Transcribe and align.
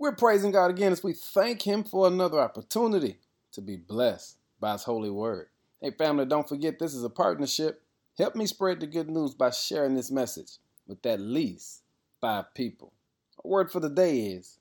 We're 0.00 0.12
praising 0.12 0.50
God 0.50 0.70
again 0.70 0.92
as 0.92 1.04
we 1.04 1.12
thank 1.12 1.60
Him 1.60 1.84
for 1.84 2.06
another 2.06 2.40
opportunity 2.40 3.18
to 3.52 3.60
be 3.60 3.76
blessed 3.76 4.38
by 4.58 4.72
His 4.72 4.84
holy 4.84 5.10
word. 5.10 5.48
Hey, 5.78 5.90
family, 5.90 6.24
don't 6.24 6.48
forget 6.48 6.78
this 6.78 6.94
is 6.94 7.04
a 7.04 7.10
partnership. 7.10 7.82
Help 8.16 8.34
me 8.34 8.46
spread 8.46 8.80
the 8.80 8.86
good 8.86 9.10
news 9.10 9.34
by 9.34 9.50
sharing 9.50 9.94
this 9.94 10.10
message 10.10 10.52
with 10.86 11.04
at 11.04 11.20
least 11.20 11.82
five 12.18 12.54
people. 12.54 12.94
A 13.44 13.46
word 13.46 13.70
for 13.70 13.78
the 13.78 13.90
day 13.90 14.20
is 14.20 14.58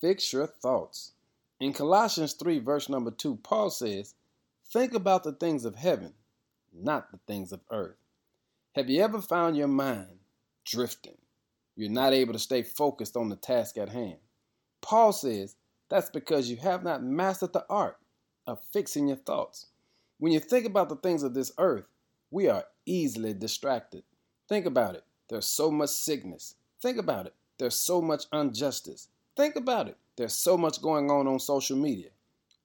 fix 0.00 0.32
your 0.32 0.46
thoughts. 0.46 1.14
In 1.58 1.72
Colossians 1.72 2.34
3, 2.34 2.60
verse 2.60 2.88
number 2.88 3.10
2, 3.10 3.40
Paul 3.42 3.70
says, 3.70 4.14
Think 4.72 4.94
about 4.94 5.24
the 5.24 5.32
things 5.32 5.64
of 5.64 5.74
heaven, 5.74 6.14
not 6.72 7.10
the 7.10 7.18
things 7.26 7.50
of 7.50 7.58
earth. 7.72 7.96
Have 8.76 8.88
you 8.88 9.02
ever 9.02 9.20
found 9.20 9.56
your 9.56 9.66
mind 9.66 10.20
drifting? 10.64 11.18
You're 11.74 11.90
not 11.90 12.12
able 12.12 12.34
to 12.34 12.38
stay 12.38 12.62
focused 12.62 13.16
on 13.16 13.30
the 13.30 13.36
task 13.36 13.76
at 13.76 13.88
hand. 13.88 14.18
Paul 14.80 15.12
says 15.12 15.56
that's 15.88 16.10
because 16.10 16.50
you 16.50 16.56
have 16.58 16.82
not 16.84 17.02
mastered 17.02 17.52
the 17.52 17.66
art 17.68 17.98
of 18.46 18.62
fixing 18.72 19.08
your 19.08 19.16
thoughts. 19.16 19.66
When 20.18 20.32
you 20.32 20.40
think 20.40 20.66
about 20.66 20.88
the 20.88 20.96
things 20.96 21.22
of 21.22 21.34
this 21.34 21.52
earth, 21.58 21.86
we 22.30 22.48
are 22.48 22.64
easily 22.86 23.34
distracted. 23.34 24.04
Think 24.48 24.66
about 24.66 24.94
it. 24.94 25.04
There's 25.28 25.46
so 25.46 25.70
much 25.70 25.90
sickness. 25.90 26.54
Think 26.80 26.98
about 26.98 27.26
it. 27.26 27.34
There's 27.58 27.76
so 27.76 28.00
much 28.00 28.24
injustice. 28.32 29.08
Think 29.36 29.56
about 29.56 29.88
it. 29.88 29.96
There's 30.16 30.34
so 30.34 30.56
much 30.56 30.82
going 30.82 31.10
on 31.10 31.26
on 31.26 31.38
social 31.38 31.76
media. 31.76 32.10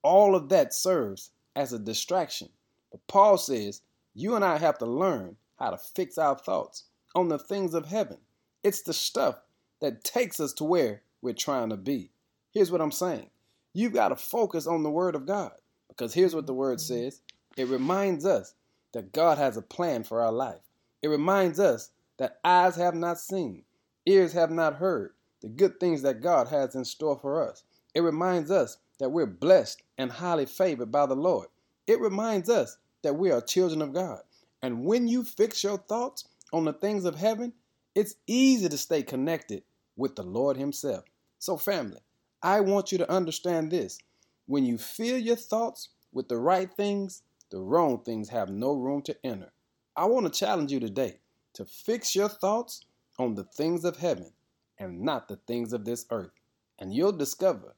All 0.02 0.34
of 0.34 0.48
that 0.50 0.74
serves 0.74 1.30
as 1.54 1.72
a 1.72 1.78
distraction. 1.78 2.48
But 2.90 3.06
Paul 3.06 3.38
says 3.38 3.82
you 4.14 4.34
and 4.34 4.44
I 4.44 4.58
have 4.58 4.78
to 4.78 4.86
learn 4.86 5.36
how 5.58 5.70
to 5.70 5.78
fix 5.78 6.18
our 6.18 6.36
thoughts 6.36 6.84
on 7.14 7.28
the 7.28 7.38
things 7.38 7.74
of 7.74 7.86
heaven. 7.86 8.18
It's 8.62 8.82
the 8.82 8.92
stuff 8.92 9.40
that 9.80 10.04
takes 10.04 10.40
us 10.40 10.52
to 10.54 10.64
where 10.64 11.02
we're 11.26 11.34
trying 11.34 11.70
to 11.70 11.76
be. 11.76 12.10
Here's 12.52 12.70
what 12.70 12.80
I'm 12.80 12.92
saying 12.92 13.28
you've 13.74 13.92
got 13.92 14.08
to 14.08 14.16
focus 14.16 14.66
on 14.66 14.84
the 14.84 14.90
Word 14.90 15.16
of 15.16 15.26
God 15.26 15.52
because 15.88 16.14
here's 16.14 16.34
what 16.34 16.46
the 16.46 16.54
Word 16.54 16.78
mm-hmm. 16.78 16.94
says 16.94 17.20
it 17.56 17.66
reminds 17.66 18.24
us 18.24 18.54
that 18.92 19.12
God 19.12 19.36
has 19.36 19.56
a 19.56 19.62
plan 19.62 20.04
for 20.04 20.22
our 20.22 20.32
life, 20.32 20.62
it 21.02 21.08
reminds 21.08 21.58
us 21.58 21.90
that 22.18 22.38
eyes 22.44 22.76
have 22.76 22.94
not 22.94 23.18
seen, 23.18 23.64
ears 24.06 24.32
have 24.32 24.52
not 24.52 24.76
heard 24.76 25.10
the 25.42 25.48
good 25.48 25.78
things 25.80 26.02
that 26.02 26.22
God 26.22 26.48
has 26.48 26.74
in 26.76 26.84
store 26.84 27.18
for 27.18 27.46
us. 27.46 27.64
It 27.92 28.00
reminds 28.02 28.50
us 28.50 28.78
that 28.98 29.10
we're 29.10 29.26
blessed 29.26 29.82
and 29.98 30.10
highly 30.10 30.46
favored 30.46 30.92
by 30.92 31.06
the 31.06 31.16
Lord. 31.16 31.48
It 31.86 32.00
reminds 32.00 32.48
us 32.48 32.78
that 33.02 33.16
we 33.16 33.32
are 33.32 33.40
children 33.40 33.82
of 33.82 33.92
God. 33.92 34.20
And 34.62 34.84
when 34.84 35.08
you 35.08 35.24
fix 35.24 35.62
your 35.62 35.78
thoughts 35.78 36.24
on 36.52 36.64
the 36.64 36.72
things 36.72 37.04
of 37.04 37.16
heaven, 37.16 37.52
it's 37.94 38.14
easy 38.26 38.68
to 38.68 38.78
stay 38.78 39.02
connected 39.02 39.62
with 39.96 40.16
the 40.16 40.22
Lord 40.22 40.56
Himself. 40.56 41.04
So, 41.38 41.56
family, 41.56 42.00
I 42.42 42.60
want 42.60 42.92
you 42.92 42.98
to 42.98 43.10
understand 43.10 43.70
this. 43.70 43.98
When 44.46 44.64
you 44.64 44.78
fill 44.78 45.18
your 45.18 45.36
thoughts 45.36 45.90
with 46.12 46.28
the 46.28 46.38
right 46.38 46.70
things, 46.72 47.22
the 47.50 47.60
wrong 47.60 48.02
things 48.02 48.28
have 48.28 48.48
no 48.48 48.72
room 48.72 49.02
to 49.02 49.16
enter. 49.24 49.52
I 49.96 50.06
want 50.06 50.32
to 50.32 50.38
challenge 50.38 50.72
you 50.72 50.80
today 50.80 51.20
to 51.54 51.64
fix 51.64 52.14
your 52.14 52.28
thoughts 52.28 52.84
on 53.18 53.34
the 53.34 53.44
things 53.44 53.84
of 53.84 53.96
heaven 53.96 54.32
and 54.78 55.00
not 55.00 55.28
the 55.28 55.36
things 55.36 55.72
of 55.72 55.84
this 55.84 56.06
earth. 56.10 56.32
And 56.78 56.92
you'll 56.94 57.12
discover 57.12 57.74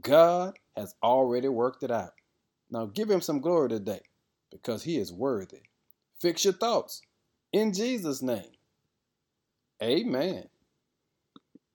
God 0.00 0.58
has 0.76 0.94
already 1.02 1.48
worked 1.48 1.82
it 1.82 1.90
out. 1.90 2.12
Now 2.70 2.86
give 2.86 3.10
him 3.10 3.20
some 3.20 3.40
glory 3.40 3.68
today 3.68 4.00
because 4.50 4.82
he 4.82 4.98
is 4.98 5.12
worthy. 5.12 5.62
Fix 6.20 6.44
your 6.44 6.54
thoughts 6.54 7.02
in 7.52 7.72
Jesus' 7.72 8.22
name. 8.22 8.52
Amen. 9.82 10.48